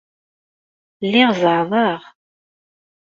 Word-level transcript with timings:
Lliɣ 1.05 1.29
zeɛɛḍeɣ. 1.39 2.01